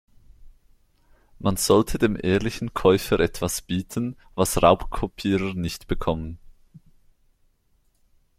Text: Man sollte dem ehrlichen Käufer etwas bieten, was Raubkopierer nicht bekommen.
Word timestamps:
Man 1.37 1.57
sollte 1.57 1.99
dem 1.99 2.17
ehrlichen 2.19 2.73
Käufer 2.73 3.19
etwas 3.19 3.61
bieten, 3.61 4.17
was 4.33 4.63
Raubkopierer 4.63 5.53
nicht 5.53 5.85
bekommen. 5.85 6.39